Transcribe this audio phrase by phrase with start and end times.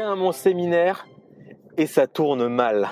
[0.00, 1.06] à mon séminaire
[1.76, 2.88] et ça tourne mal.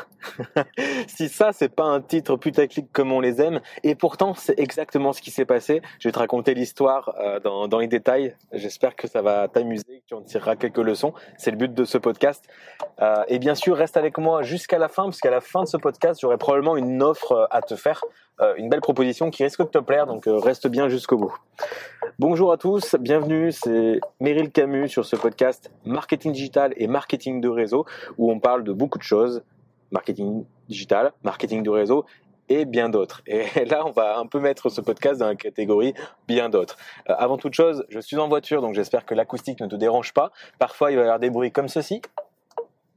[1.07, 5.13] si ça, c'est pas un titre putaclic comme on les aime, et pourtant c'est exactement
[5.13, 5.83] ce qui s'est passé.
[5.99, 8.37] Je vais te raconter l'histoire euh, dans, les détails.
[8.53, 11.15] J'espère que ça va t'amuser, tu en tireras quelques leçons.
[11.39, 12.45] C'est le but de ce podcast.
[13.01, 15.69] Euh, et bien sûr, reste avec moi jusqu'à la fin, parce qu'à la fin de
[15.69, 18.03] ce podcast, j'aurai probablement une offre euh, à te faire,
[18.57, 21.33] une belle proposition qui risque de te plaire, donc reste bien jusqu'au bout.
[22.19, 27.49] Bonjour à tous, bienvenue, c'est Meryl Camus sur ce podcast Marketing Digital et Marketing de
[27.49, 27.87] réseau,
[28.19, 29.45] où on parle de beaucoup de choses
[29.93, 32.05] marketing digital, marketing du réseau
[32.53, 33.23] et bien d'autres.
[33.27, 35.95] Et là, on va un peu mettre ce podcast dans la catégorie
[36.29, 36.77] bien d'autres.
[37.09, 40.13] Euh, avant toute chose, je suis en voiture, donc j'espère que l'acoustique ne te dérange
[40.13, 40.31] pas.
[40.59, 42.03] Parfois, il va y avoir des bruits comme ceci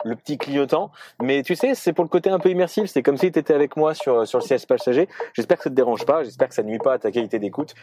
[0.03, 0.91] le petit clignotant.
[1.19, 2.85] Mais tu sais, c'est pour le côté un peu immersif.
[2.85, 5.07] C'est comme si tu étais avec moi sur, sur le siège passager.
[5.33, 6.23] J'espère que ça te dérange pas.
[6.23, 7.73] J'espère que ça nuit pas à ta qualité d'écoute.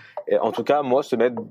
[0.41, 1.43] En tout cas, moi, se mettre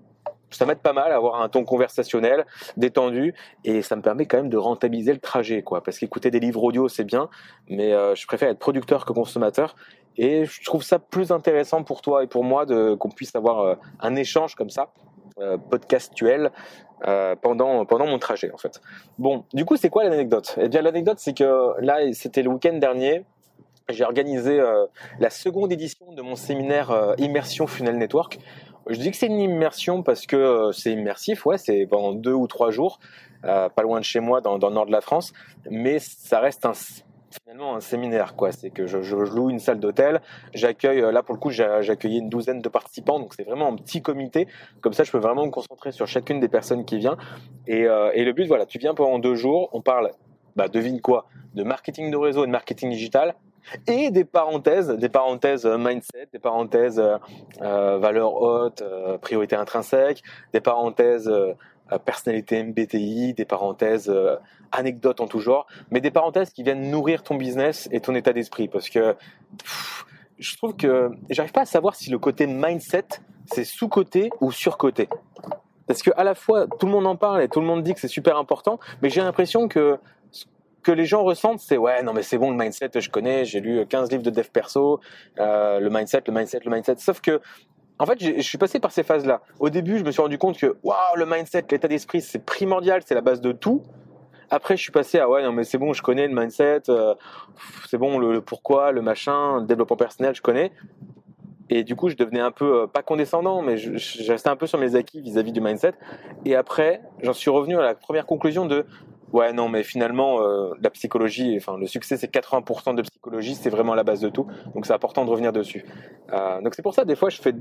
[0.51, 2.45] ça m'aide pas mal à avoir un ton conversationnel,
[2.77, 3.33] détendu,
[3.63, 5.81] et ça me permet quand même de rentabiliser le trajet, quoi.
[5.81, 7.29] Parce qu'écouter des livres audio, c'est bien,
[7.69, 9.75] mais euh, je préfère être producteur que consommateur,
[10.17, 13.59] et je trouve ça plus intéressant pour toi et pour moi de qu'on puisse avoir
[13.59, 14.91] euh, un échange comme ça,
[15.39, 16.51] euh, podcastuel,
[17.41, 18.79] pendant pendant mon trajet, en fait.
[19.17, 20.55] Bon, du coup, c'est quoi l'anecdote?
[20.61, 23.25] Eh bien, l'anecdote, c'est que là, c'était le week-end dernier.
[23.89, 24.61] J'ai organisé
[25.19, 28.37] la seconde édition de mon séminaire Immersion Funnel Network
[28.87, 32.33] je dis que c'est une immersion parce que euh, c'est immersif, ouais, c'est pendant deux
[32.33, 32.99] ou trois jours,
[33.45, 35.33] euh, pas loin de chez moi, dans, le nord de la France,
[35.69, 36.73] mais ça reste un,
[37.43, 38.51] finalement un séminaire, quoi.
[38.51, 40.21] C'est que je, loue une salle d'hôtel,
[40.53, 43.67] j'accueille, euh, là pour le coup, j'ai accueilli une douzaine de participants, donc c'est vraiment
[43.67, 44.47] un petit comité.
[44.81, 47.17] Comme ça, je peux vraiment me concentrer sur chacune des personnes qui viennent.
[47.67, 47.81] Et,
[48.13, 50.11] et le but, voilà, tu viens pendant deux jours, on parle,
[50.55, 53.35] bah, devine quoi, de marketing de réseau et de marketing digital,
[53.87, 57.17] et des parenthèses, des parenthèses euh, mindset, des parenthèses euh,
[57.61, 61.31] euh valeurs hautes, euh, priorité intrinsèque, des parenthèses
[61.99, 64.13] personnalité MBTI, des parenthèses
[64.71, 68.33] anecdotes en tout genre, mais des parenthèses qui viennent nourrir ton business et ton état
[68.33, 69.15] d'esprit, parce que
[70.37, 73.05] je trouve que j'arrive pas à savoir si le côté mindset
[73.45, 75.07] c'est sous-côté ou sur-côté.
[75.87, 77.93] Parce que à la fois tout le monde en parle et tout le monde dit
[77.93, 79.99] que c'est super important, mais j'ai l'impression que
[80.83, 83.59] que les gens ressentent, c'est ouais, non mais c'est bon, le mindset, je connais, j'ai
[83.59, 84.99] lu 15 livres de dev perso,
[85.39, 86.95] euh, le mindset, le mindset, le mindset.
[86.97, 87.39] Sauf que,
[88.01, 89.41] en fait, je suis passé par ces phases-là.
[89.59, 93.03] Au début, je me suis rendu compte que, waouh, le mindset, l'état d'esprit, c'est primordial,
[93.05, 93.83] c'est la base de tout.
[94.49, 97.13] Après, je suis passé à ouais, non mais c'est bon, je connais le mindset, euh,
[97.87, 100.71] c'est bon, le, pourquoi, le machin, le développement personnel, je connais.
[101.69, 104.65] Et du coup, je devenais un peu, euh, pas condescendant, mais je, restais un peu
[104.65, 105.93] sur mes acquis vis-à-vis -vis du mindset.
[106.43, 108.87] Et après, j'en suis revenu à la première conclusion de,
[109.33, 113.69] Ouais, non, mais finalement, euh, la psychologie, enfin, le succès, c'est 80% de psychologie, c'est
[113.69, 114.45] vraiment la base de tout.
[114.75, 115.85] Donc, c'est important de revenir dessus.
[116.33, 117.53] Euh, donc, c'est pour ça, des fois, je fais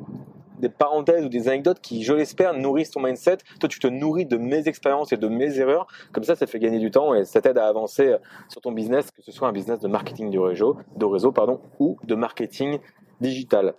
[0.58, 3.38] des parenthèses ou des anecdotes qui, je l'espère, nourrissent ton mindset.
[3.60, 5.86] Toi, tu te nourris de mes expériences et de mes erreurs.
[6.12, 8.16] Comme ça, ça te fait gagner du temps et ça t'aide à avancer
[8.48, 11.60] sur ton business, que ce soit un business de marketing du réseau, de réseau, pardon,
[11.78, 12.78] ou de marketing
[13.20, 13.74] digital.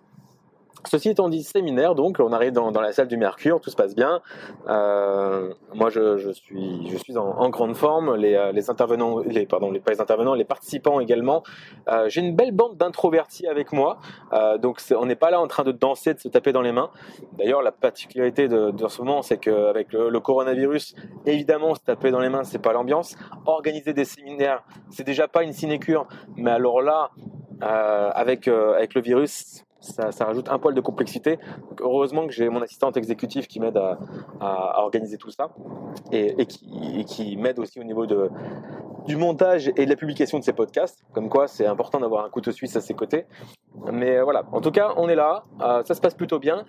[0.87, 3.95] Ceci étant dit, séminaire, donc on arrive dans, la salle du Mercure, tout se passe
[3.95, 4.21] bien.
[4.67, 8.15] Euh, moi, je, suis, je suis en, grande forme.
[8.15, 11.43] Les, euh, les, intervenants, les pardon, les pas intervenants, les participants également.
[11.87, 13.99] Euh, j'ai une belle bande d'introvertis avec moi,
[14.59, 16.89] donc on n'est pas là en train de danser, de se taper dans les mains.
[17.37, 22.19] D'ailleurs, la particularité de, ce moment, c'est qu'avec le, le coronavirus, évidemment, se taper dans
[22.19, 23.15] les mains, c'est pas l'ambiance.
[23.45, 27.11] Organiser des séminaires, c'est déjà pas une sinécure, mais alors là,
[27.61, 31.39] avec avec le virus ça, rajoute un poil de complexité.
[31.81, 35.49] heureusement que j'ai mon assistante exécutive qui m'aide à, organiser tout ça
[36.11, 41.03] et, qui, m'aide aussi au niveau du montage et de la publication de ces podcasts.
[41.13, 43.25] Comme quoi, c'est important d'avoir un couteau suisse à ses côtés.
[43.91, 46.65] Mais euh, voilà, en tout cas, on est là, euh, ça se passe plutôt bien.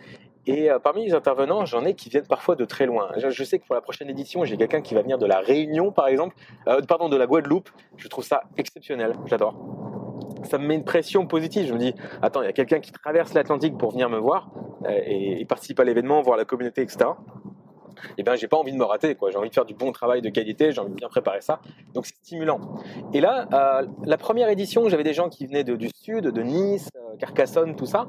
[0.47, 3.11] Et euh, parmi les intervenants, j'en ai qui viennent parfois de très loin.
[3.17, 5.93] Je, sais que pour la prochaine édition, j'ai quelqu'un qui va venir de la Réunion,
[5.93, 6.35] par exemple,
[6.89, 7.71] pardon, de la Guadeloupe.
[7.97, 9.82] Je trouve ça exceptionnel, j'adore
[10.45, 11.67] ça me met une pression positive.
[11.67, 14.51] Je me dis, attends, il y a quelqu'un qui traverse l'Atlantique pour venir me voir
[14.87, 17.11] euh, et, participer à l'événement, voir la communauté, etc.
[18.05, 19.31] Et eh ben, j'ai pas envie de me rater, quoi.
[19.31, 21.61] J'ai envie de faire du bon travail de qualité, j'ai envie de bien préparer ça.
[21.95, 22.59] Donc, c'est stimulant.
[23.13, 26.89] Et là, euh, la première édition, j'avais des gens qui venaient du sud, de Nice,
[26.97, 28.09] euh, Carcassonne, tout ça.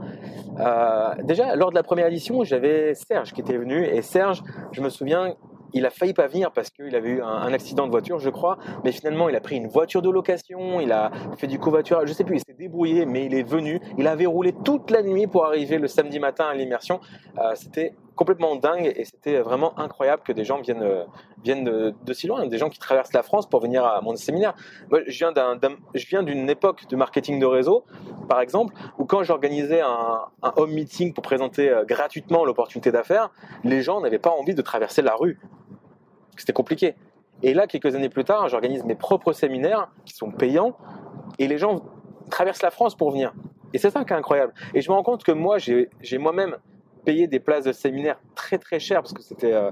[1.23, 3.85] déjà, lors de la première édition, j'avais Serge qui était venu.
[3.85, 4.41] Et Serge,
[4.71, 5.35] je me souviens,
[5.73, 8.57] il a failli pas venir parce qu'il avait eu un, accident de voiture, je crois.
[8.83, 12.13] Mais finalement, il a pris une voiture de location, il a fait du covoiturage, je
[12.13, 13.79] sais plus, il s'est débrouillé, mais il est venu.
[13.97, 16.99] Il avait roulé toute la nuit pour arriver le samedi matin à l'immersion.
[17.39, 21.03] Euh, c'était complètement dingue et c'était vraiment incroyable que des gens viennent, euh,
[21.43, 24.53] viennent de, si loin, des gens qui traversent la France pour venir à mon séminaire.
[24.89, 25.57] Moi, je viens d'un,
[25.93, 27.85] je viens d'une époque de marketing de réseau,
[28.29, 33.31] par exemple, où quand j'organisais un, un home meeting pour présenter euh, gratuitement l'opportunité d'affaires,
[33.63, 35.39] les gens n'avaient pas envie de traverser la rue.
[36.37, 36.95] C'était compliqué.
[37.41, 40.77] Et là, quelques années plus tard, j'organise mes propres séminaires qui sont payants
[41.39, 41.83] et les gens
[42.29, 43.33] traversent la France pour venir.
[43.73, 44.53] Et c'est ça qui est incroyable.
[44.73, 46.57] Et je me rends compte que moi, j'ai moi-même
[47.05, 49.71] payer des places de séminaire très très chères parce que c'était euh,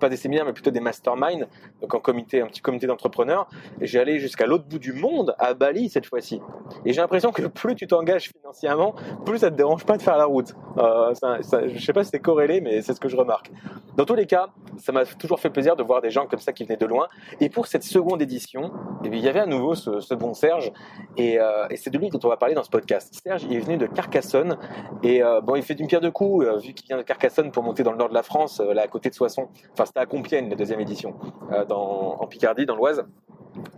[0.00, 1.46] pas des séminaires mais plutôt des masterminds
[1.80, 3.48] donc en comité un petit comité d'entrepreneurs.
[3.80, 6.40] Et j'ai allé jusqu'à l'autre bout du monde à Bali cette fois-ci.
[6.84, 8.94] Et j'ai l'impression que plus tu t'engages financièrement
[9.24, 10.54] plus ça te dérange pas de faire la route.
[10.78, 11.14] Euh,
[11.68, 13.50] je sais pas si c'est corrélé mais c'est ce que je remarque.
[13.96, 14.48] Dans tous les cas
[14.78, 17.08] ça m'a toujours fait plaisir de voir des gens comme ça qui venaient de loin.
[17.40, 18.72] Et pour cette seconde édition
[19.04, 20.72] eh il y avait à nouveau ce, bon Serge.
[21.16, 23.14] Et, euh, et c'est de lui dont on va parler dans ce podcast.
[23.22, 24.56] Serge il est venu de Carcassonne.
[25.02, 27.82] Et bon il fait d'une pierre deux coups vu qu'il vient de Carcassonne pour monter
[27.82, 30.06] dans le nord de la France, euh, là à côté de Soissons, enfin c'était à
[30.06, 31.14] Compiègne la deuxième édition,
[31.52, 33.04] euh, dans, en Picardie, dans l'Oise.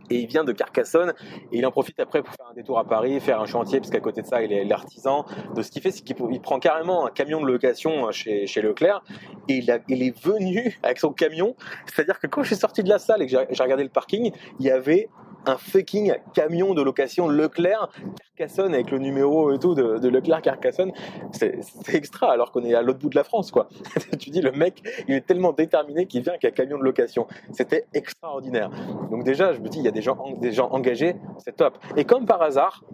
[0.08, 1.14] Et il vient de Carcassonne
[1.50, 3.90] et il en profite après pour faire un détour à Paris, faire un chantier, parce
[3.90, 5.24] qu'à côté de ça, il est l'artisan.
[5.56, 9.02] De ce qu'il fait, c'est qu'il prend carrément un camion de location chez, chez Leclerc
[9.48, 11.56] et il, il est venu avec son camion.
[11.86, 14.30] C'est-à-dire que quand je suis sorti de la salle et que j'ai regardé le parking,
[14.60, 15.08] il y avait
[15.46, 17.90] un fucking camion de location Leclerc
[18.36, 20.92] Carcassonne avec le numéro et tout de, Leclerc Carcassonne.
[21.32, 21.60] C'est
[21.92, 23.68] extra alors qu'on est à l'autre bout de la France quoi.
[24.18, 27.26] tu dis le mec il est tellement déterminé qu'il vient avec un camion de location.
[27.52, 28.70] C'était extraordinaire.
[29.10, 31.78] Donc déjà je me dis il y a des gens, des gens engagés, c'est top.
[31.96, 32.84] Et comme par hasard,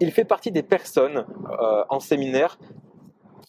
[0.00, 1.24] il fait partie des personnes
[1.60, 2.58] euh, en séminaire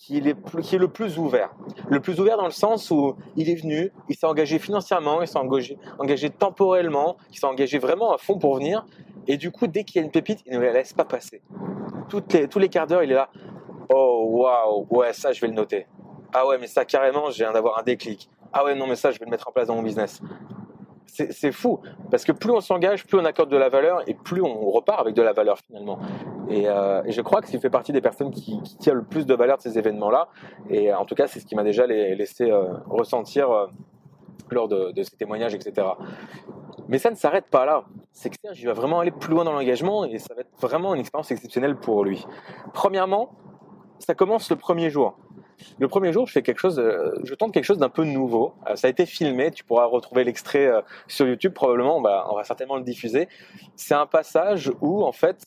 [0.09, 1.51] qui est, qui est, le plus ouvert.
[1.87, 5.27] Le plus ouvert dans le sens où il est venu, il s'est engagé financièrement, il
[5.27, 8.85] s'est engagé, engagé temporellement, il s'est engagé vraiment à fond pour venir.
[9.27, 11.43] Et du coup, dès qu'il y a une pépite, il ne la laisse pas passer.
[12.09, 13.29] Toutes les, tous les quarts d'heure, il est là.
[13.93, 15.85] Oh, waouh, ouais, ça, je vais le noter.
[16.33, 18.31] Ah ouais, mais ça, carrément, j'ai viens d'avoir un déclic.
[18.51, 20.21] Ah ouais, non, mais ça, je vais le mettre en place dans mon business
[21.31, 21.79] c'est fou
[22.11, 24.99] parce que plus on s'engage, plus on accorde de la valeur et plus on repart
[24.99, 25.99] avec de la valeur finalement.
[26.49, 29.03] Et, euh, et je crois que c'est fait partie des personnes qui, qui, tirent le
[29.03, 30.29] plus de valeur de ces événements-là.
[30.69, 33.67] Et en tout cas, c'est ce qui m'a déjà laissé euh, ressentir euh,
[34.49, 35.87] lors de, ces témoignages, etc.
[36.87, 37.83] Mais ça ne s'arrête pas là.
[38.11, 40.95] C'est que Serge, va vraiment aller plus loin dans l'engagement et ça va être vraiment
[40.95, 42.25] une expérience exceptionnelle pour lui.
[42.73, 43.31] Premièrement,
[43.99, 45.17] ça commence le premier jour.
[45.79, 48.53] Le premier jour, je fais quelque chose, euh, je tente quelque chose d'un peu nouveau.
[48.67, 52.43] Euh, ça a été filmé, tu pourras retrouver l'extrait euh, sur YouTube probablement, on va
[52.43, 53.27] certainement le diffuser.
[53.75, 55.45] C'est un passage où en fait,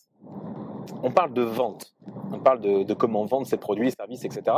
[1.02, 1.94] on parle de vente.
[2.32, 4.56] On parle de, comment vendre ses produits, services, etc.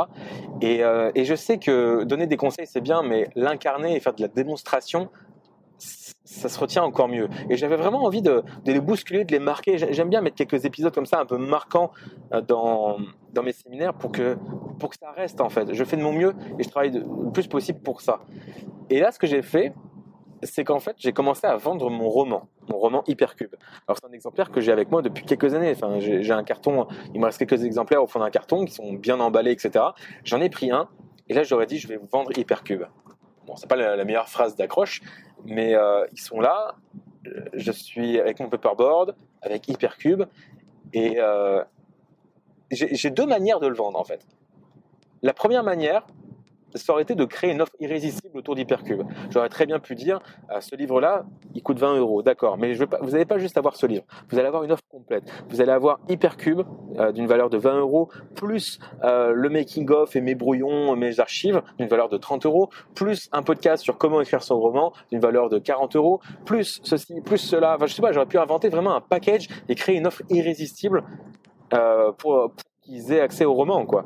[0.61, 4.13] Et, euh, et je sais que donner des conseils c'est bien, mais l'incarner et faire
[4.13, 5.09] de la démonstration,
[5.77, 7.29] ça se retient encore mieux.
[7.49, 9.77] Et j'avais vraiment envie de, les bousculer, de les marquer.
[9.77, 11.91] J'aime bien mettre quelques épisodes comme ça, un peu marquants
[12.47, 12.97] dans,
[13.33, 14.37] dans mes séminaires pour que,
[14.79, 15.73] pour que ça reste en fait.
[15.73, 18.21] Je fais de mon mieux et je travaille le plus possible pour ça.
[18.89, 19.73] Et là, ce que j'ai fait,
[20.45, 23.55] c'est qu'en fait, j'ai commencé à vendre mon roman, mon roman Hypercube.
[23.87, 25.71] Alors c'est un exemplaire que j'ai avec moi depuis quelques années.
[25.71, 28.93] Enfin, j'ai un carton, il me reste quelques exemplaires au fond d'un carton qui sont
[28.93, 29.85] bien emballés, etc.
[30.23, 30.89] J'en ai pris un
[31.27, 32.83] et là j'aurais dit je vais vendre Hypercube.
[33.45, 35.01] Bon, c'est pas la, meilleure phrase d'accroche,
[35.45, 36.75] mais euh, ils sont là.
[37.53, 40.23] Je suis avec mon paperboard, avec Hypercube
[40.93, 41.63] et euh,
[42.71, 44.25] j'ai deux manières de le vendre en fait.
[45.21, 46.05] La première manière,
[46.75, 49.03] ça aurait été de créer une offre irrésistible autour d'Hypercube.
[49.29, 50.19] J'aurais très bien pu dire,
[50.51, 53.85] euh, ce livre-là, il coûte 20 euros, d'accord, mais vous n'allez pas juste avoir ce
[53.85, 55.23] livre, vous allez avoir une offre complète.
[55.49, 56.61] Vous allez avoir Hypercube
[56.97, 61.61] euh, d'une valeur de 20 euros, plus euh, le making-of et mes brouillons, mes archives
[61.77, 65.49] d'une valeur de 30 euros, plus un podcast sur comment écrire son roman d'une valeur
[65.49, 67.75] de 40 euros, plus ceci, plus cela.
[67.75, 71.03] Enfin, je sais pas, j'aurais pu inventer vraiment un package et créer une offre irrésistible
[71.69, 72.51] pour, pour
[72.83, 74.05] qu'ils aient accès au roman, quoi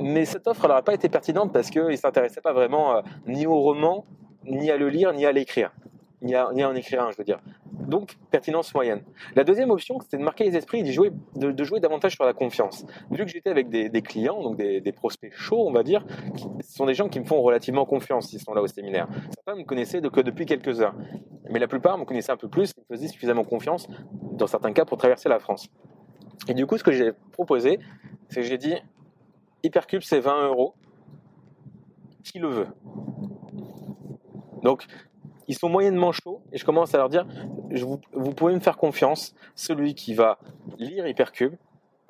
[0.00, 3.46] mais cette offre n'aurait pas été pertinente parce qu'ils ne s'intéressaient pas vraiment euh, ni
[3.46, 4.04] au roman,
[4.44, 5.72] ni à le lire, ni à l'écrire.
[6.22, 7.40] Ni à, en écrire un, je veux dire.
[7.72, 9.02] Donc, pertinence moyenne.
[9.36, 12.84] La deuxième option, c'était de marquer les esprits et de jouer, davantage sur la confiance.
[13.10, 16.04] Vu que j'étais avec des, clients, donc des, prospects chauds, on va dire,
[16.36, 19.08] qui, ce sont des gens qui me font relativement confiance, ils sont là au séminaire.
[19.34, 20.94] Certains me connaissaient que depuis quelques heures.
[21.48, 23.88] Mais la plupart me connaissaient un peu plus, ils me faisaient suffisamment confiance,
[24.32, 25.68] dans certains cas, pour traverser la France.
[26.48, 27.78] Et du coup, ce que j'ai proposé,
[28.28, 28.74] c'est que j'ai dit,
[29.62, 30.74] Hypercube, c'est 20 euros.
[32.24, 32.68] Qui le veut
[34.62, 34.86] Donc,
[35.48, 37.26] ils sont moyennement chauds et je commence à leur dire
[37.70, 37.98] vous,
[38.34, 39.34] pouvez me faire confiance.
[39.54, 40.38] Celui qui va
[40.78, 41.54] lire Hypercube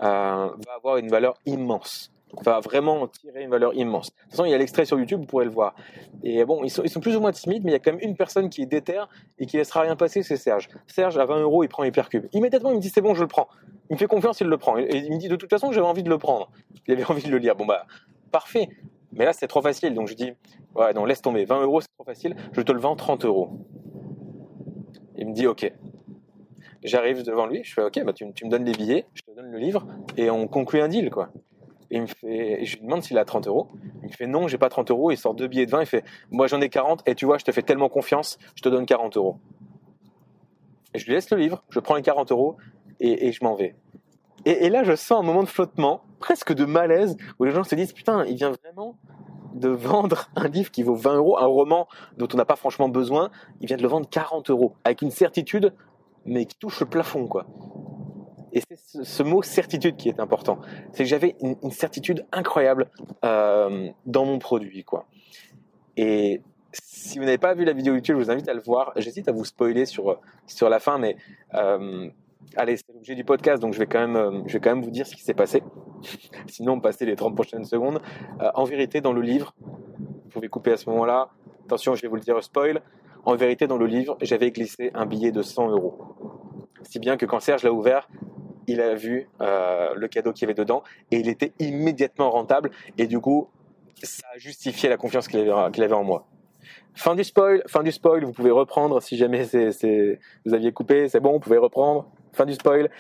[0.02, 2.12] euh, va avoir une valeur immense.
[2.44, 4.10] Va vraiment tirer une valeur immense.
[4.10, 5.75] De toute façon, il y a l'extrait sur YouTube, vous pourrez le voir.
[6.22, 8.16] Et bon, ils sont, plus ou moins timides, mais il y a quand même une
[8.16, 9.08] personne qui est déterre
[9.38, 10.68] et qui laissera rien passer, c'est Serge.
[10.87, 12.26] Serge, à 20 euros, il prend Hypercube.
[12.32, 13.49] Immédiatement, il me dit c'est bon, je le prends.
[13.88, 14.78] Il me fait confiance, il le prend.
[14.78, 16.50] Et il me dit de toute façon, j'avais envie de le prendre.
[16.87, 17.56] Il avait envie de le lire.
[17.56, 17.87] Bon bah,
[18.30, 18.68] parfait.
[19.12, 19.94] Mais là, c'est trop facile.
[19.94, 20.32] Donc je dis,
[20.76, 21.44] ouais, non, laisse tomber.
[21.44, 22.37] 20 euros, c'est trop facile.
[22.52, 23.50] Je te le vends 30 euros.
[25.16, 25.70] Il me dit, ok.
[26.82, 29.30] J'arrive devant lui, je fais, ok, bah, tu, tu, me donnes les billets, je te
[29.37, 31.28] donne le livre, et on conclut un deal, quoi.
[31.90, 33.68] Et, il me fait, je lui demande s'il a 30 euros.
[34.02, 35.11] Il me fait non, j'ai pas 30 euros.
[35.11, 35.80] Il sort deux billets de 20.
[35.80, 38.62] Il fait moi j'en ai 40 et tu vois, je te fais tellement confiance, je
[38.62, 39.38] te donne 40 euros.
[40.94, 42.56] Et je lui laisse le livre, je prends les 40 euros
[42.99, 43.76] et, et je m'en vais.
[44.44, 47.62] Et, et, là, je sens un moment de flottement, presque de malaise, où les gens
[47.62, 48.97] se disent putain, il vient vraiment
[49.54, 52.88] de vendre un livre qui vaut 20 euros, un roman dont on n'a pas franchement
[52.88, 53.30] besoin,
[53.61, 55.75] il vient de le vendre 40 euros, avec une certitude,
[56.25, 57.47] mais qui touche le plafond, quoi.
[58.52, 60.59] Et c'est ce, mot certitude qui est important.
[60.92, 62.90] C'est que j'avais une, certitude incroyable
[63.25, 65.07] euh, dans mon produit, quoi.
[65.97, 66.42] Et
[66.73, 68.92] si vous n'avez pas vu la vidéo YouTube, je vous invite à le voir.
[68.97, 71.16] J'hésite à vous spoiler sur, sur la fin, mais
[71.54, 72.09] euh,
[72.57, 74.85] allez, c'est l'objet du podcast, donc je vais quand même, euh, je vais quand même
[74.85, 75.62] vous dire ce qui s'est passé.
[76.47, 78.00] Sinon, passez les 30 prochaines secondes.
[78.54, 81.30] En vérité, dans le livre, vous pouvez couper à ce moment-là.
[81.66, 82.83] Attention, je vais vous le dire spoil.
[83.25, 85.99] En vérité, dans le livre, j'avais glissé un billet de 100 euros.
[86.83, 88.09] Si bien que quand Serge l'a ouvert,
[88.71, 92.71] il a vu euh, le cadeau qu'il y avait dedans et il était immédiatement rentable.
[92.99, 93.49] Et du coup,
[94.03, 96.27] ça a justifié la confiance qu'il avait, en moi.
[96.95, 101.21] Fin du spoil, fin du spoil, vous pouvez reprendre si jamais vous aviez coupé, c'est
[101.21, 102.09] bon, vous pouvez reprendre.
[102.33, 102.91] Fin du spoil.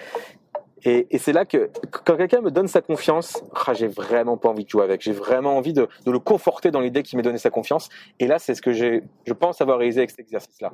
[0.82, 1.70] Et, c'est là que
[2.04, 5.02] quand quelqu'un me donne sa confiance, ah, j'ai vraiment pas envie de jouer avec.
[5.02, 7.90] J'ai vraiment envie de, le conforter dans l'idée qu'il m'ait donné sa confiance.
[8.18, 10.72] Et là, c'est ce que je pense avoir réalisé avec cet exercice-là.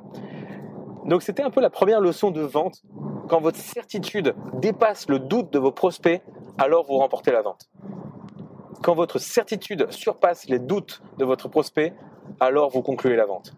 [1.07, 2.83] Donc c'était un peu la première leçon de vente.
[3.27, 6.21] Quand votre certitude dépasse le doute de vos prospects,
[6.57, 7.69] alors vous remportez la vente.
[8.81, 11.93] Quand votre certitude surpasse les doutes de votre prospect,
[12.39, 13.53] alors vous concluez la vente.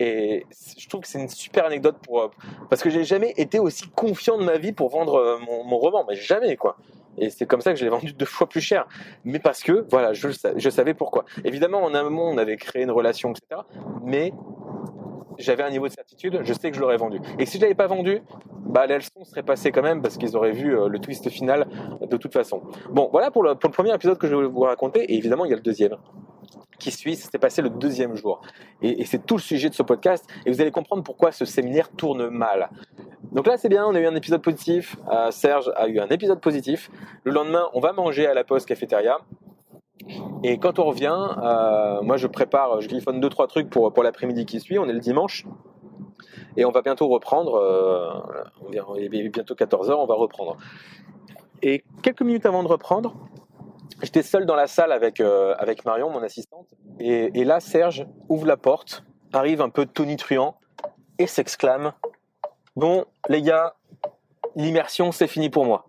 [0.00, 0.46] Et
[0.78, 2.28] je trouve que c'est une super anecdote pour euh,
[2.68, 6.04] parce que j'ai jamais été aussi confiant de ma vie pour vendre euh, mon, roman,
[6.08, 6.76] mais jamais quoi.
[7.16, 8.88] Et c'est comme ça que je l'ai vendu deux fois plus cher.
[9.24, 11.24] Mais parce que, voilà, je, je savais pourquoi.
[11.44, 13.60] Évidemment, en amont, on avait créé une relation, etc.
[14.02, 14.32] Mais
[15.38, 17.20] j'avais un niveau de certitude, je sais que je l'aurais vendu.
[17.38, 18.22] Et si je l'avais pas vendu,
[18.66, 21.66] bah la leçon serait passée quand même parce qu'ils auraient vu euh, le twist final
[22.00, 22.62] de toute façon.
[22.90, 25.04] Bon, voilà pour le, premier épisode que je vais vous raconter.
[25.04, 25.96] Et évidemment, il y a le deuxième
[26.78, 28.40] qui suit, c'était passé le deuxième jour.
[28.82, 31.88] Et, c'est tout le sujet de ce podcast, et vous allez comprendre pourquoi ce séminaire
[31.90, 32.68] tourne mal.
[33.32, 36.08] Donc là, c'est bien, on a eu un épisode positif, euh, Serge a eu un
[36.08, 36.90] épisode positif.
[37.24, 39.18] Le lendemain, on va manger à la Poste Cafétéria.
[40.42, 44.02] Et quand on revient, euh, moi je prépare, je griffonne deux trois trucs pour, pour
[44.02, 45.46] l'après-midi qui suit, on est le dimanche.
[46.56, 50.56] Et on va bientôt reprendre, euh, il est bientôt 14h, on va reprendre.
[51.62, 53.14] Et quelques minutes avant de reprendre,
[54.02, 56.66] J'étais seul dans la salle avec, euh, avec Marion, mon assistante.
[56.98, 60.56] Et, là, Serge ouvre la porte, arrive un peu tonitruant
[61.18, 61.92] et s'exclame
[62.76, 63.76] Bon, les gars,
[64.56, 65.86] l'immersion, c'est fini pour moi.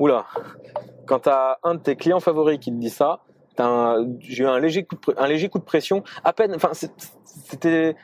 [0.00, 0.26] Oula,
[1.06, 3.20] quand t'as un de tes clients favoris qui te dit ça,
[4.20, 6.02] j'ai eu un léger, coup de, un léger coup de pression.
[6.24, 7.96] À peine, enfin, c'était.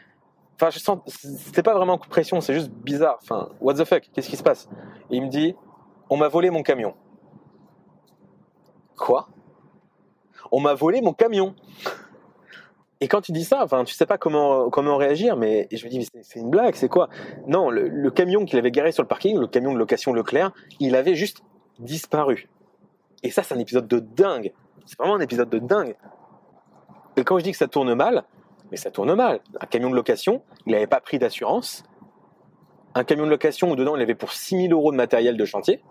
[0.55, 1.01] Enfin, je sens.
[1.07, 3.19] C'était pas vraiment un coup de pression, c'est juste bizarre.
[3.23, 4.69] Enfin, what the fuck, qu'est-ce qui se passe?
[5.11, 5.55] Il me dit
[6.11, 6.95] On m'a volé mon camion.
[8.97, 9.29] Quoi?
[10.51, 11.55] On m'a volé mon camion.
[13.01, 15.91] Et quand tu dis ça, enfin, tu sais pas comment comment réagir, mais je me
[15.91, 17.09] dis, c'est une blague, c'est quoi?
[17.49, 20.95] Non, le, camion qu'il avait garé sur le parking, le camion de location Leclerc, il
[20.95, 21.43] avait juste
[21.81, 22.49] disparu.
[23.23, 24.53] Et ça, c'est un épisode de dingue.
[24.87, 25.97] C'est vraiment un épisode de dingue.
[27.17, 28.25] Et quand je dis que ça tourne mal,
[28.71, 29.41] mais ça tourne mal.
[29.61, 31.85] Un camion de location, il n'avait pas pris d'assurance.
[32.95, 35.83] Un camion de location où dedans il avait pour 6000 euros de matériel de chantier,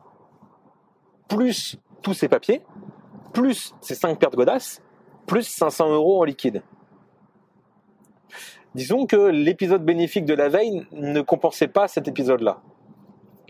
[1.28, 2.62] plus tous ses papiers,
[3.34, 4.82] plus ces 5 paires de godasses,
[5.26, 6.64] plus 500 euros en liquide.
[8.74, 12.62] Disons que l'épisode bénéfique de la veille ne compensait pas cet épisode-là.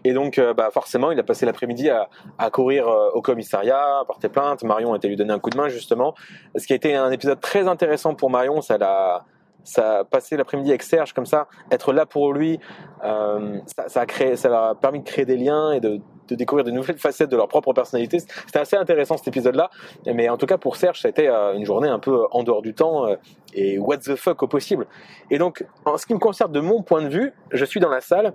[0.04, 4.06] Et donc, euh, bah, forcément, il a passé l'après-midi à, courir euh, au commissariat, à
[4.06, 4.64] porter plainte.
[4.64, 6.16] Marion a été lui donner un coup de main, justement.
[6.56, 9.26] Ce qui a été un épisode très intéressant pour Marion, ça l'a
[9.64, 12.60] ça a passé l'après-midi avec Serge comme ça, être là pour lui,
[13.04, 16.36] euh, ça, a créé, ça leur a permis de créer des liens et de, de
[16.36, 18.18] découvrir de nouvelles facettes de leur propre personnalité.
[18.22, 19.70] C'était assez intéressant cet épisode-là,
[20.08, 22.64] mais en tout cas pour Serge, ça a été une journée un peu en dehors
[22.64, 23.06] du temps
[23.54, 24.88] et what the fuck au possible.
[25.30, 27.90] Et donc, en ce qui me concerne de mon point de vue, je suis dans
[27.90, 28.34] la salle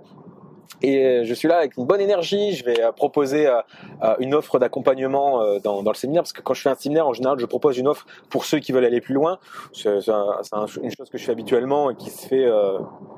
[0.81, 2.53] et euh, je suis là avec une bonne énergie.
[2.53, 6.61] Je vais euh, proposer euh, une offre d'accompagnement dans, le séminaire parce que quand je
[6.61, 9.13] fais un séminaire, en général, je propose une offre pour ceux qui veulent aller plus
[9.13, 9.39] loin.
[9.73, 12.47] C'est une chose que je fais habituellement et qui se fait,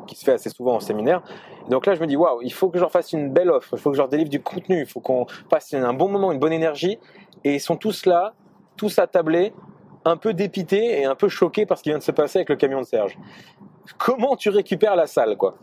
[0.07, 1.21] qui se fait assez souvent en séminaire.
[1.69, 3.69] donc là, je me dis waouh, il faut que je leur fasse une belle offre.
[3.73, 4.81] Il faut que je leur délivre du contenu.
[4.81, 6.97] Il faut qu'on passe un bon moment, une bonne énergie.
[7.43, 8.33] Et ils sont tous là,
[8.77, 9.53] tous attablés,
[10.05, 12.49] un peu dépités et un peu choqués par ce qui vient de se passer avec
[12.49, 13.17] le camion de Serge.
[13.97, 15.55] Comment tu récupères la salle, quoi?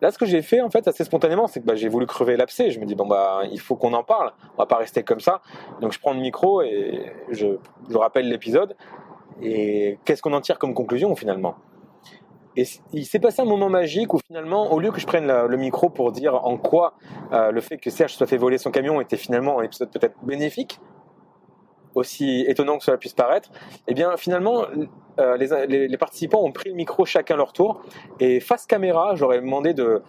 [0.00, 2.36] Là, ce que j'ai fait, en fait, assez spontanément, c'est que bah, j'ai voulu crever
[2.36, 2.70] l'abcès.
[2.70, 4.32] Je me dis, bon, bah, il faut qu'on en parle.
[4.54, 5.40] On va pas rester comme ça.
[5.80, 8.76] Donc, je prends le micro et je, je rappelle l'épisode.
[9.42, 11.56] Et qu'est-ce qu'on en tire comme conclusion, finalement?
[12.56, 15.56] Et il s'est passé un moment magique où finalement, au lieu que je prenne le
[15.56, 16.94] micro pour dire en quoi
[17.32, 20.16] euh, le fait que Serge soit fait voler son camion était finalement un épisode peut-être
[20.24, 20.80] bénéfique,
[21.98, 23.50] aussi étonnant que cela puisse paraître,
[23.86, 24.64] eh bien finalement,
[25.20, 27.82] euh, les, participants ont pris le micro chacun leur tour
[28.20, 30.02] et face caméra, j'aurais demandé de,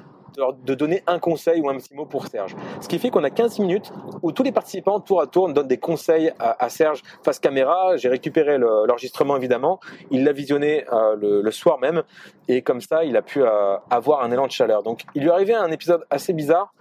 [0.64, 2.56] de, donner un conseil ou un petit mot pour Serge.
[2.82, 3.92] Ce qui fait qu'on a 15 minutes
[4.22, 7.98] où tous les participants, tour à tour, donnent des conseils à, Serge face caméra.
[7.98, 9.80] J'ai récupéré l'enregistrement évidemment.
[10.12, 12.04] Il l'a visionné euh, le, soir même
[12.48, 14.84] et comme ça, il a pu euh, avoir un élan de chaleur.
[14.84, 16.74] Donc, il lui arrivait un épisode assez bizarre.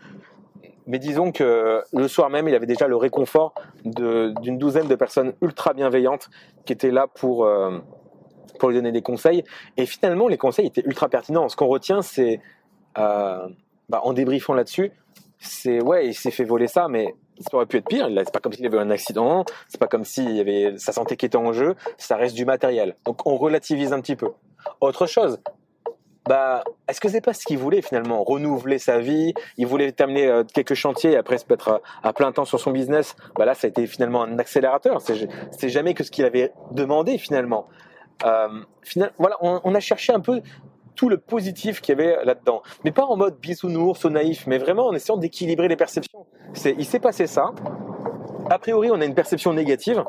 [0.88, 3.54] Mais disons que le soir même, il avait déjà le réconfort
[3.85, 6.30] d'une douzaine de personnes ultra bienveillantes
[6.64, 7.78] qui étaient là pour, euh,
[8.59, 9.45] pour lui donner des conseils.
[9.76, 11.50] Et finalement, les conseils étaient ultra pertinents.
[11.50, 12.40] Ce qu'on retient, c'est
[12.97, 13.47] euh,
[13.90, 14.90] bah, en débriefant là-dessus,
[15.38, 18.09] c'est ouais, il s'est fait voler ça, mais ça aurait pu être pire.
[18.16, 20.92] C'est pas comme s'il avait eu un accident, c'est pas comme s'il y avait sa
[20.92, 21.75] santé qui était en jeu.
[21.99, 22.97] Ça reste du matériel.
[23.04, 24.30] Donc on relativise un petit peu.
[24.80, 25.38] Autre chose,
[26.28, 29.32] bah, est-ce que c'est pas ce qu'il voulait finalement renouveler sa vie?
[29.56, 32.70] Il voulait terminer euh, quelques chantiers et après se mettre à, plein temps sur son
[32.70, 33.16] business.
[33.37, 35.00] Bah là, ça a été finalement un accélérateur.
[35.00, 37.66] C'est jamais que ce qu'il avait demandé finalement.
[38.26, 38.49] Euh,
[39.18, 40.42] voilà, on, a cherché un peu
[40.97, 42.62] tout le positif qu'il y avait là-dedans.
[42.85, 46.26] Mais pas en mode bisounours ou naïf, mais vraiment en essayant d'équilibrer les perceptions.
[46.52, 47.52] C'est, il s'est passé ça.
[48.50, 50.04] A priori, on a une perception négative.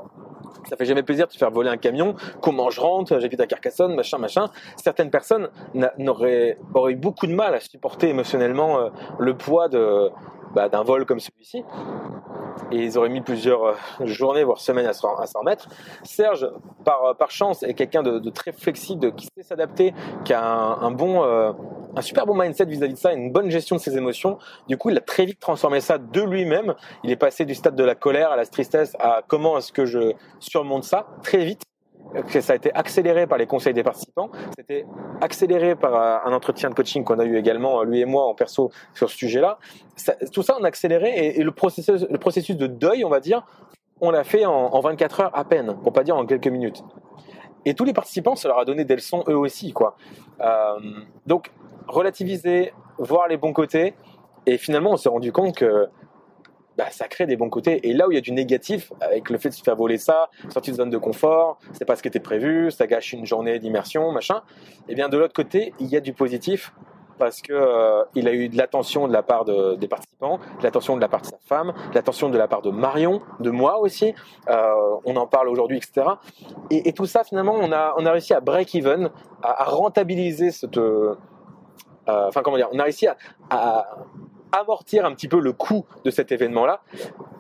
[0.70, 2.16] Ça fait jamais plaisir de se faire voler un camion.
[2.42, 3.20] Comment je rentre?
[3.20, 4.50] J'habite à Carcassonne, machin, machin.
[4.76, 5.50] Certaines personnes
[5.98, 8.90] n'auraient auraient beaucoup de mal à supporter émotionnellement euh,
[9.20, 10.10] le poids de,
[10.54, 11.64] bah, d'un vol comme celui-ci
[12.72, 15.68] et ils auraient mis plusieurs euh, journées, voire semaines à s'en remettre.
[16.04, 16.50] Serge,
[16.84, 20.92] par, euh, par chance, est quelqu'un de, très flexible, qui sait s'adapter, qui a un,
[20.92, 21.52] bon, euh,
[21.96, 24.38] un super bon mindset vis-à-vis de ça, une bonne gestion de ses émotions.
[24.68, 26.76] Du coup, il a très vite transformé ça de lui-même.
[27.04, 29.86] Il est passé du stade de la colère à la tristesse à comment est-ce que
[29.86, 31.64] je surmonte ça très vite
[32.28, 34.86] que ça a été accéléré par les conseils des participants, c'était
[35.22, 38.26] accéléré par euh, un entretien de coaching qu'on a eu également, euh, lui et moi,
[38.26, 39.60] en perso, sur ce sujet-là.
[40.32, 42.02] tout ça, on a accéléré et, le, processus,
[42.58, 43.46] de deuil, on va dire,
[44.02, 46.84] on l'a fait en, 24 heures à peine, pour pas dire en quelques minutes.
[47.66, 49.98] Et tous les participants, ça leur a donné des leçons eux aussi, quoi.
[50.42, 50.80] Euh,
[51.28, 51.52] donc,
[51.88, 53.94] relativiser, voir les bons côtés,
[54.46, 55.90] et finalement, on s'est rendu compte que
[56.80, 57.90] bah, ça crée des bons côtés.
[57.90, 59.98] Et là où il y a du négatif, avec le fait de se faire voler
[59.98, 63.26] ça, sortir de zone de confort, c'est pas ce qui était prévu, ça gâche une
[63.26, 64.44] journée d'immersion, machin.
[64.88, 66.74] Et eh bien de l'autre côté, il y a du positif
[67.18, 70.96] parce que euh, il a eu de l'attention de la part des participants, de l'attention
[70.96, 73.80] de la part de sa femme, de l'attention de la part de Marion, de moi
[73.80, 74.16] aussi.
[74.50, 76.08] Euh, on en parle aujourd'hui, etc.
[76.72, 79.10] Et, tout ça, finalement, on a, on a réussi à break even,
[79.44, 81.18] à, rentabiliser cette, euh,
[82.08, 83.06] enfin comment dire, on a réussi
[83.50, 83.98] à
[84.52, 86.82] amortir un petit peu le coût de cet événement-là,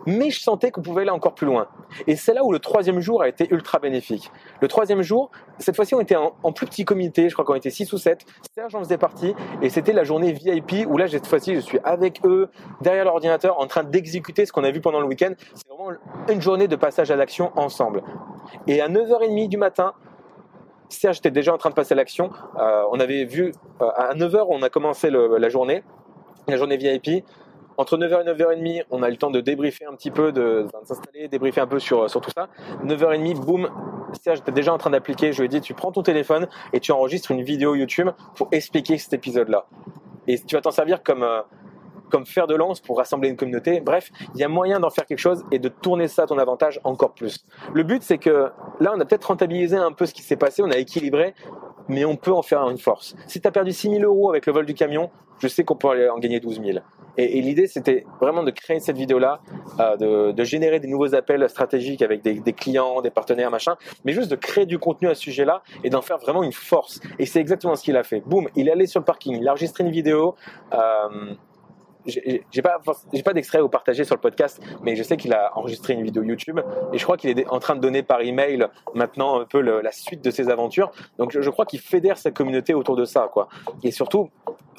[0.06, 1.67] mais je sentais qu'on pouvait aller encore plus loin.
[2.08, 4.32] Et c'est là où le troisième jour a été ultra bénéfique.
[4.62, 7.69] Le troisième jour, cette fois-ci, on était en, plus petit comité, je crois qu'on était
[7.69, 11.28] 6 ou 7, Serge en faisait partie, et c'était la journée VIP où là, cette
[11.28, 12.50] fois-ci, je suis avec eux,
[12.82, 15.34] derrière l'ordinateur, en train d'exécuter ce qu'on a vu pendant le week-end.
[15.54, 15.91] C'est vraiment
[16.30, 18.04] une journée de passage à l'action ensemble.
[18.67, 19.93] Et à 9h30 du matin,
[20.89, 22.32] Serge était déjà en train de passer à l'action.
[22.60, 25.84] Euh, on avait vu, euh, à 9h, on a commencé la journée
[26.49, 27.23] la journée VIP.
[27.77, 31.29] Entre 9h et 9h30, on a le temps de débriefer un petit peu, de, s'installer,
[31.29, 32.49] débriefer un peu sur, sur tout ça.
[32.83, 33.69] 9h30, boum,
[34.21, 35.31] Serge était déjà en train d'appliquer.
[35.31, 38.49] Je lui ai dit, tu prends ton téléphone et tu enregistres une vidéo YouTube pour
[38.51, 39.65] expliquer cet épisode-là.
[40.27, 41.41] Et tu vas t'en servir comme, euh,
[42.10, 43.82] comme fer de lance pour rassembler une communauté.
[43.82, 46.38] Bref, il y a moyen d'en faire quelque chose et de tourner ça à ton
[46.38, 47.45] avantage encore plus.
[47.74, 50.62] Le but, c'est que là, on a peut-être rentabilisé un peu ce qui s'est passé,
[50.62, 51.34] on a équilibré,
[51.88, 53.15] mais on peut en faire une force.
[53.28, 55.76] Si tu as perdu 6 000 euros avec le vol du camion, je sais qu'on
[55.76, 56.80] peut en gagner 12 000.
[57.17, 59.41] Et, l'idée, c'était vraiment de créer cette vidéo-là,
[59.80, 64.32] euh, de, générer des nouveaux appels stratégiques avec des, clients, des partenaires, machin, mais juste
[64.32, 67.02] de créer du contenu à ce sujet-là et d'en faire vraiment une force.
[67.17, 68.22] Et c'est exactement ce qu'il a fait.
[68.22, 70.36] Boum, il est allé sur le parking, il a enregistré une vidéo.
[70.74, 71.34] Euh,
[72.05, 72.79] j'ai pas
[73.13, 76.03] j'ai pas d'extrait au partager sur le podcast, mais je sais qu'il a enregistré une
[76.03, 76.59] vidéo YouTube
[76.93, 79.91] et je crois qu'il est en train de donner par email maintenant un peu la
[79.91, 80.91] suite de ses aventures.
[81.17, 83.49] Donc je, crois qu'il fédère sa communauté autour de ça, quoi.
[83.83, 84.29] Et surtout,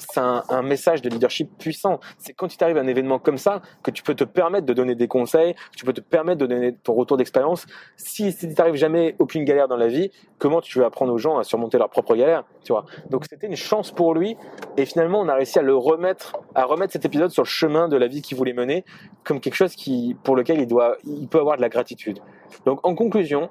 [0.09, 1.99] c'est un, message de leadership puissant.
[2.17, 4.73] C'est quand tu arrives à un événement comme ça que tu peux te permettre de
[4.73, 7.65] donner des conseils, que tu peux te permettre de donner ton retour d'expérience.
[7.97, 11.17] Si, si tu n'arrives jamais aucune galère dans la vie, comment tu veux apprendre aux
[11.17, 12.85] gens à surmonter leurs propres galères, tu vois?
[13.09, 14.37] Donc c'était une chance pour lui
[14.77, 17.87] et finalement on a réussi à le remettre, à remettre cet épisode sur le chemin
[17.87, 18.85] de la vie qu'il voulait mener
[19.23, 22.19] comme quelque chose qui, pour lequel il doit, il peut avoir de la gratitude.
[22.65, 23.49] Donc en conclusion,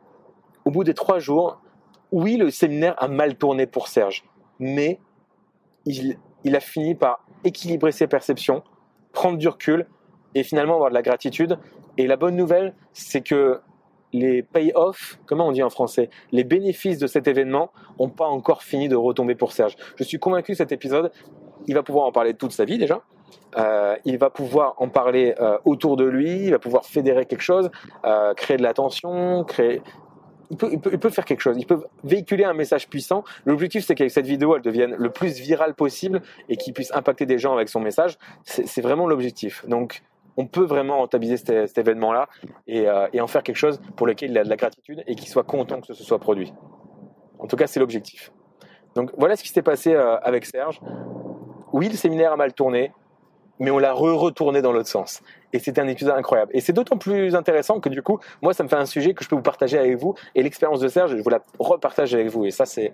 [0.64, 1.60] au bout des trois jours,
[2.12, 4.24] oui, le séminaire a mal tourné pour Serge,
[4.58, 4.98] mais
[5.86, 8.62] il, il a fini par équilibrer ses perceptions,
[9.12, 9.87] prendre du recul
[10.35, 11.59] et finalement avoir de la gratitude.
[11.98, 13.61] Et la bonne nouvelle, c'est que
[14.12, 18.62] les pay-off, comment on dit en français, les bénéfices de cet événement n'ont pas encore
[18.62, 19.76] fini de retomber pour Serge.
[19.96, 21.12] Je suis convaincu que cet épisode,
[21.66, 23.03] il va pouvoir en parler toute sa vie déjà.
[23.57, 27.42] Euh, il va pouvoir en parler euh, autour de lui, il va pouvoir fédérer quelque
[27.42, 27.70] chose,
[28.05, 29.83] euh, créer de l'attention, créer.
[30.50, 33.22] Il peut, faire quelque chose, il peut véhiculer un message puissant.
[33.46, 37.24] L'objectif, c'est qu'avec cette vidéo, elle devienne le plus virale possible et qu'il puisse impacter
[37.24, 38.18] des gens avec son message.
[38.42, 39.64] C'est vraiment l'objectif.
[39.68, 40.02] Donc,
[40.36, 41.36] on peut vraiment rentabiliser
[41.66, 42.28] cet, événement-là
[42.66, 45.28] et, et, en faire quelque chose pour lequel il a de la gratitude et qu'il
[45.28, 46.52] soit content que ce soit produit.
[47.38, 48.32] En tout cas, c'est l'objectif.
[48.94, 50.80] Donc voilà ce qui s'est passé avec Serge.
[51.72, 52.92] Oui, le séminaire a mal tourné
[53.61, 55.23] mais on l'a re-retourné dans l'autre sens.
[55.53, 56.51] Et c'était un épisode incroyable.
[56.55, 59.23] Et c'est d'autant plus intéressant que du coup, moi, ça me fait un sujet que
[59.23, 60.14] je peux vous partager avec vous.
[60.35, 62.46] Et l'expérience de Serge, je vous la repartage avec vous.
[62.46, 62.92] Et ça, c'est,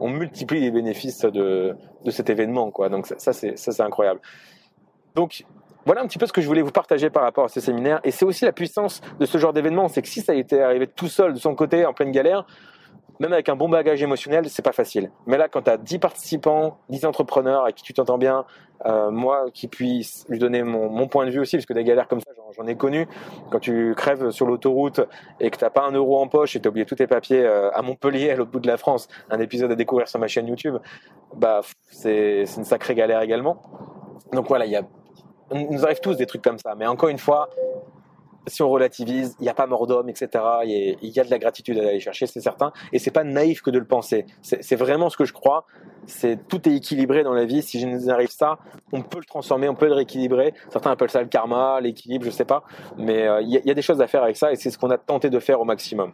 [0.00, 2.88] on multiplie les bénéfices de, de cet événement, quoi.
[2.88, 4.20] Donc ça, c'est, ça, c'est incroyable.
[5.14, 5.44] Donc,
[5.86, 8.00] voilà un petit peu ce que je voulais vous partager par rapport à ce séminaire.
[8.04, 10.86] Et c'est aussi la puissance de ce genre d'événement, c'est que si ça été arrivé
[10.86, 12.44] tout seul de son côté, en pleine galère,
[13.20, 15.10] même avec un bon bagage émotionnel, c'est pas facile.
[15.26, 18.44] Mais là, quand tu as 10 participants, 10 entrepreneurs à qui tu t'entends bien,
[18.84, 21.84] euh, moi qui puisse lui donner mon, mon, point de vue aussi, parce que des
[21.84, 23.08] galères comme ça, j'en ai connu.
[23.50, 25.00] Quand tu crèves sur l'autoroute
[25.40, 27.70] et que t'as pas un euro en poche et t'as oublié tous tes papiers euh,
[27.72, 30.46] à Montpellier, à l'autre bout de la France, un épisode à découvrir sur ma chaîne
[30.46, 30.76] YouTube,
[31.34, 33.62] bah c'est une sacrée galère également.
[34.32, 34.82] Donc voilà, il y a,
[35.52, 36.74] nous arrive tous des trucs comme ça.
[36.74, 37.48] Mais encore une fois,
[38.46, 40.28] si on relativise, il n'y a pas mort d'homme, etc.
[40.64, 42.72] Il y a de la gratitude à aller chercher, c'est certain.
[42.92, 44.26] Et c'est pas naïf que de le penser.
[44.42, 45.66] C'est vraiment ce que je crois.
[46.06, 47.62] C'est tout est équilibré dans la vie.
[47.62, 48.58] Si je nous arrive ça,
[48.92, 50.54] on peut le transformer, on peut le rééquilibrer.
[50.70, 52.62] Certains appellent ça le karma, l'équilibre, je sais pas.
[52.96, 54.90] Mais euh, il y, a des choses à faire avec ça et c'est ce qu'on
[54.90, 56.12] a tenté de faire au maximum.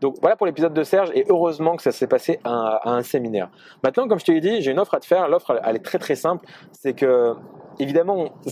[0.00, 3.50] Donc voilà pour l'épisode de Serge et heureusement que ça s'est passé à, un séminaire.
[3.82, 5.28] Maintenant, comme je te l'ai dit, j'ai une offre à te faire.
[5.28, 6.46] L'offre, elle est très très simple.
[6.72, 7.34] C'est que
[7.78, 8.30] évidemment,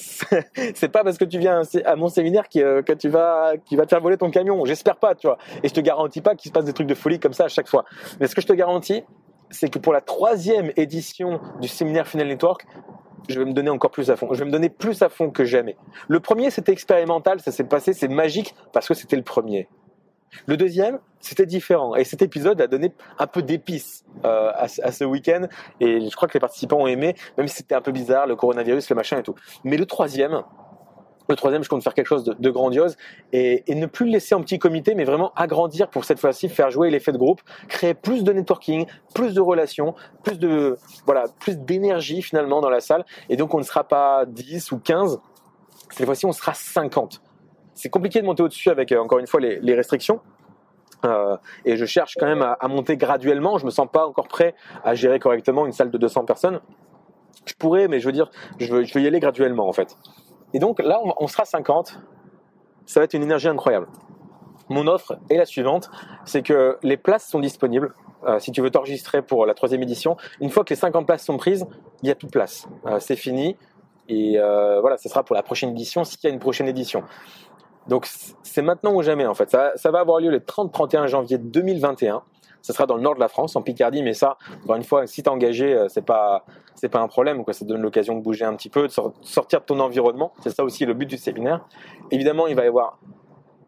[0.74, 3.84] c'est pas parce que tu viens à mon séminaire euh, que, tu vas, qui va
[3.84, 4.64] te faire voler ton camion.
[4.64, 5.38] J'espère pas, tu vois.
[5.62, 7.48] Et je te garantis pas qu'il se passe des trucs de folie comme ça à
[7.48, 7.84] chaque fois.
[8.20, 9.04] Mais ce que je te garantis,
[9.50, 12.66] c'est que pour la troisième édition du séminaire Final Network,
[13.28, 14.28] je vais me donner encore plus à fond.
[14.32, 15.76] Je vais me donner plus à fond que jamais.
[16.08, 19.68] Le premier, c'était expérimental, ça s'est passé, c'est magique parce que c'était le premier.
[20.46, 21.94] Le deuxième, c'était différent.
[21.96, 25.46] Et cet épisode a donné un peu d'épices euh, à, ce week-end.
[25.80, 28.36] Et je crois que les participants ont aimé, même si c'était un peu bizarre, le
[28.36, 29.34] coronavirus, le machin et tout.
[29.64, 30.42] Mais le troisième,
[31.28, 32.96] le troisième, je compte faire quelque chose de, grandiose
[33.32, 36.70] et, ne plus le laisser en petit comité, mais vraiment agrandir pour cette fois-ci, faire
[36.70, 41.58] jouer l'effet de groupe, créer plus de networking, plus de relations, plus de voilà, plus
[41.58, 43.04] d'énergie finalement dans la salle.
[43.28, 45.18] Et donc on ne sera pas 10 ou 15,
[45.90, 47.22] cette fois-ci on sera 50
[47.76, 50.20] c'est compliqué de monter au-dessus avec, euh, encore une fois, les, restrictions.
[51.04, 51.36] Euh,
[51.66, 53.58] et je cherche quand même à, monter graduellement.
[53.58, 56.60] Je me sens pas encore prêt à gérer correctement une salle de 200 personnes.
[57.44, 59.96] Je pourrais, mais je veux dire, je veux, y aller graduellement en fait.
[60.54, 62.00] Et donc là, on, sera 50.
[62.86, 63.88] Ça va être une énergie incroyable.
[64.68, 65.90] Mon offre est la suivante,
[66.24, 67.94] c'est que les places sont disponibles.
[68.24, 71.24] Euh, si tu veux t'enregistrer pour la troisième édition, une fois que les 50 places
[71.24, 71.66] sont prises,
[72.02, 72.66] il y a plus de place.
[73.00, 73.56] c'est fini.
[74.08, 74.38] Et
[74.80, 77.04] voilà, ce sera pour la prochaine édition, s'il y a une prochaine édition.
[77.88, 78.08] Donc
[78.42, 79.50] c'est maintenant ou jamais en fait.
[79.50, 82.22] Ça, ça va avoir lieu le 30-31 janvier 2021.
[82.62, 85.06] Ça sera dans le nord de la France, en Picardie, mais ça, encore une fois,
[85.06, 86.44] si t'es engagé, euh, c'est pas
[86.74, 87.44] c'est pas un problème.
[87.44, 87.54] Quoi.
[87.54, 90.32] Ça donne l'occasion de bouger un petit peu, de sortir de ton environnement.
[90.42, 91.64] C'est ça aussi le but du séminaire.
[92.10, 92.98] Évidemment, il va y avoir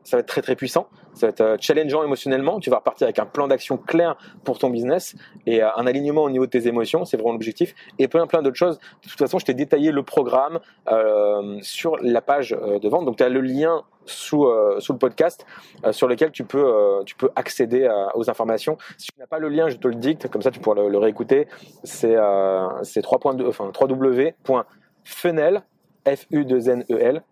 [0.08, 3.04] ça va être très très puissant, ça va être euh, challengeant émotionnellement, tu vas repartir
[3.04, 6.50] avec un plan d'action clair pour ton business et euh, un alignement au niveau de
[6.50, 8.78] tes émotions, c'est vraiment l'objectif, et plein plein d'autres choses.
[8.78, 13.16] De toute façon, je t'ai détaillé le programme euh, sur la page de vente, donc
[13.16, 15.44] tu as le lien sous, sous le podcast
[15.90, 18.78] sur lequel tu peux, tu peux accéder aux informations.
[18.96, 20.96] Si tu n'as pas le lien, je te le dicte, comme ça tu pourras le,
[20.96, 21.46] réécouter,
[21.84, 25.62] c'est 3.2, enfin, www.funnel,
[26.06, 27.22] f u 2 n e l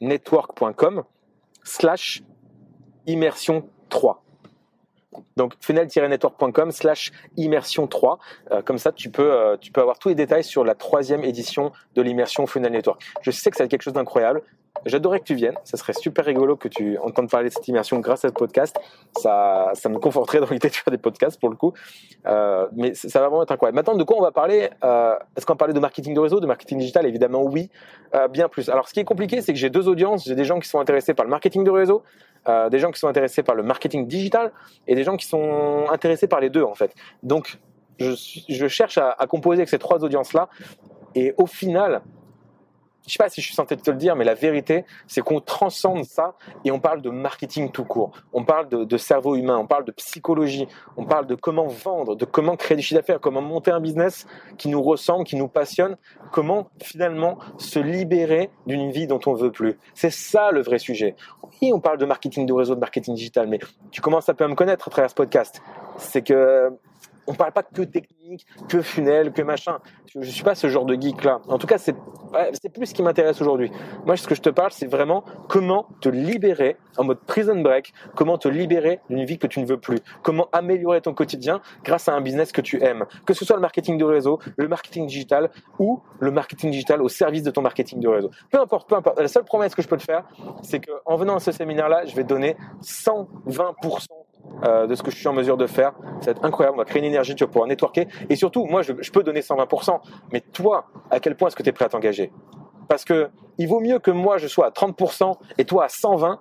[0.00, 1.02] network.com
[1.68, 2.22] slash
[3.06, 4.22] immersion 3.
[5.36, 8.18] Donc funnel-network.com slash immersion 3.
[8.50, 11.24] Euh, comme ça, tu peux, euh, tu peux avoir tous les détails sur la troisième
[11.24, 13.02] édition de l'immersion Funnel Network.
[13.22, 14.42] Je sais que ça va être quelque chose d'incroyable.
[14.86, 15.56] J'adorerais que tu viennes.
[15.64, 18.78] Ça serait super rigolo que tu entendes parler de cette immersion grâce à ce podcast.
[19.16, 21.72] Ça, ça me conforterait dans l'idée de faire des podcasts pour le coup.
[22.26, 23.76] Euh, mais ça va vraiment être incroyable.
[23.76, 26.40] Maintenant, de quoi on va parler euh, Est-ce qu'on va parler de marketing de réseau,
[26.40, 27.06] de marketing digital?
[27.06, 27.70] Évidemment, oui.
[28.14, 28.68] Euh, bien plus.
[28.68, 30.24] Alors, ce qui est compliqué, c'est que j'ai deux audiences.
[30.24, 32.02] J'ai des gens qui sont intéressés par le marketing de réseau,
[32.48, 34.52] euh, des gens qui sont intéressés par le marketing digital
[34.86, 36.94] et des gens qui sont intéressés par les deux, en fait.
[37.22, 37.58] Donc,
[37.98, 40.48] je, cherche à composer avec ces trois audiences-là.
[41.14, 42.02] Et au final,
[43.08, 45.40] je sais pas si je suis censé te le dire, mais la vérité, c'est qu'on
[45.40, 48.12] transcende ça et on parle de marketing tout court.
[48.32, 52.24] On parle de, cerveau humain, on parle de psychologie, on parle de comment vendre, de
[52.24, 54.26] comment créer du chiffre d'affaires, comment monter un business
[54.58, 55.96] qui nous ressemble, qui nous passionne,
[56.32, 59.78] comment finalement se libérer d'une vie dont on veut plus.
[59.94, 61.16] C'est ça le vrai sujet.
[61.42, 63.58] Oui, on parle de marketing de réseau, de marketing digital, mais
[63.90, 65.62] tu commences un peu à me connaître à travers ce podcast.
[65.96, 66.70] C'est que
[67.28, 69.78] on parle pas que technique, que funnel, que machin.
[70.06, 71.40] Je, je suis pas ce genre de geek là.
[71.48, 71.94] En tout cas, c'est
[72.60, 73.70] c'est plus ce qui m'intéresse aujourd'hui.
[74.06, 77.92] Moi, ce que je te parle, c'est vraiment comment te libérer en mode prison break,
[78.14, 82.08] comment te libérer d'une vie que tu ne veux plus, comment améliorer ton quotidien grâce
[82.08, 85.06] à un business que tu aimes, que ce soit le marketing de réseau, le marketing
[85.06, 88.30] digital ou le marketing digital au service de ton marketing de réseau.
[88.50, 89.20] Peu importe, peu importe.
[89.20, 90.24] La seule promesse que je peux te faire,
[90.62, 94.17] c'est qu'en venant à ce séminaire-là, je vais donner 120%
[94.64, 95.92] euh, de ce que je suis en mesure de faire.
[96.20, 96.76] Ça va être incroyable.
[96.76, 98.06] On va créer une énergie, tu vas pouvoir networker.
[98.28, 100.00] Et surtout, moi, je, je peux donner 120%.
[100.32, 102.32] Mais toi, à quel point est-ce que tu es prêt à t'engager?
[102.88, 106.40] Parce que il vaut mieux que moi, je sois à 30% et toi à 120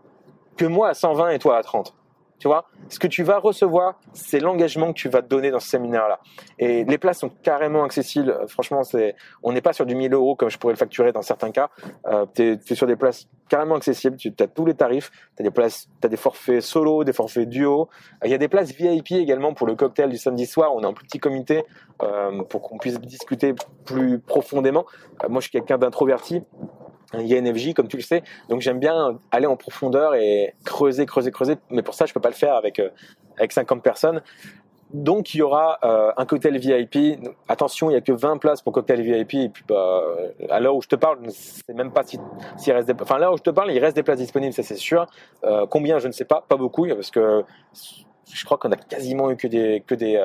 [0.56, 1.97] que moi à 120 et toi à 30.
[2.40, 5.60] Tu vois, ce que tu vas recevoir, c'est l'engagement que tu vas te donner dans
[5.60, 6.20] ce séminaire-là.
[6.60, 8.38] Et les places sont carrément accessibles.
[8.48, 11.24] Franchement, c'est, on n'est pas sur du 1000 euros comme je pourrais le facturer dans
[11.24, 11.70] certains cas.
[12.06, 14.18] Euh, tu es, sur des places carrément accessibles.
[14.18, 15.12] Tu as tous les tarifs.
[15.36, 17.90] Tu as des places, as des forfaits solo, des forfaits duo.
[18.24, 20.76] Il y a des places VIP également pour le cocktail du samedi soir.
[20.76, 21.64] On est en petit comité
[22.04, 24.86] euh, pour qu'on puisse discuter plus profondément.
[25.24, 26.44] Euh, moi, je suis quelqu'un d'introverti
[27.14, 28.24] un INFJ, comme tu le sais.
[28.50, 31.56] Donc j'aime bien aller en profondeur et creuser, creuser, creuser.
[31.70, 32.90] Mais pour ça, je peux pas le faire avec euh,
[33.38, 34.22] avec 50 personnes.
[34.94, 37.20] Donc il y aura euh, un cocktail VIP.
[37.50, 39.34] Attention, il y a que 20 places pour cocktail VIP.
[39.36, 40.02] Et puis bah,
[40.50, 42.22] à l'heure où je te parle, je même pas s'il
[42.58, 43.02] si, reste des...
[43.02, 45.06] Enfin à l'heure où je te parle, il reste des places disponibles, ça c'est sûr.
[45.44, 47.44] Euh, combien, je ne sais pas, pas beaucoup, parce que
[48.34, 50.18] je crois qu'on a quasiment eu que des que des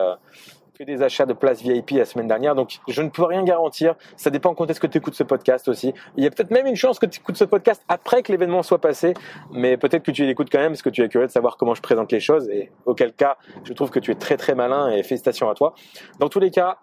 [0.85, 3.95] des achats de places VIP la semaine dernière, donc je ne peux rien garantir.
[4.17, 5.95] Ça dépend quand est-ce que tu écoutes ce podcast aussi.
[6.17, 8.63] Il y a peut-être même une chance que tu écoutes ce podcast après que l'événement
[8.63, 9.15] soit passé,
[9.53, 11.75] mais peut-être que tu l'écoutes quand même parce que tu es curieux de savoir comment
[11.75, 14.91] je présente les choses et auquel cas, je trouve que tu es très très malin
[14.91, 15.75] et félicitations à toi.
[16.19, 16.79] Dans tous les cas,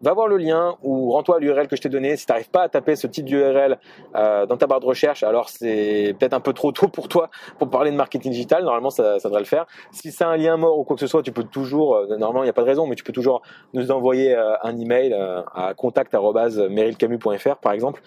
[0.00, 2.16] va voir le lien ou rends-toi l'URL que je t'ai donné.
[2.16, 3.78] Si tu n'arrives pas à taper ce type d'URL
[4.16, 7.30] euh, dans ta barre de recherche, alors c'est peut-être un peu trop tôt pour toi
[7.58, 8.64] pour parler de marketing digital.
[8.64, 9.66] Normalement, ça, ça devrait le faire.
[9.92, 12.42] Si c'est un lien mort ou quoi que ce soit, tu peux toujours, euh, normalement,
[12.42, 13.42] il n'y a pas de raison, mais tu peux toujours
[13.74, 18.02] nous envoyer euh, un email euh, à contact.merilcamus.fr par exemple.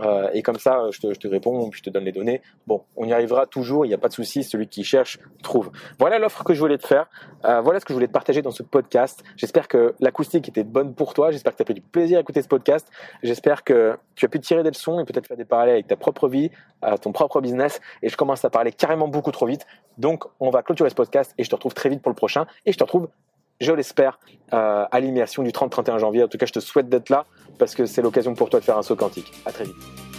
[0.00, 2.42] Euh, et comme ça, je te, je te, réponds, puis je te donne les données.
[2.66, 5.70] Bon, on y arrivera toujours, il n'y a pas de souci, celui qui cherche trouve.
[5.98, 7.08] Voilà l'offre que je voulais te faire.
[7.44, 9.22] Euh, voilà ce que je voulais te partager dans ce podcast.
[9.36, 11.30] J'espère que l'acoustique était bonne pour toi.
[11.30, 12.88] J'espère que tu as pris du plaisir à écouter ce podcast.
[13.22, 15.96] J'espère que tu as pu tirer des leçons et peut-être faire des parallèles avec ta
[15.96, 16.50] propre vie,
[16.84, 17.80] euh, ton propre business.
[18.02, 19.66] Et je commence à parler carrément beaucoup trop vite.
[19.98, 22.46] Donc, on va clôturer ce podcast et je te retrouve très vite pour le prochain.
[22.66, 23.08] Et je te retrouve
[23.60, 24.18] je l'espère,
[24.54, 26.24] euh, à l'immersion du 30-31 janvier.
[26.24, 27.26] En tout cas, je te souhaite d'être là
[27.60, 29.32] parce que c'est l'occasion pour toi de faire un saut quantique.
[29.44, 30.09] À très vite.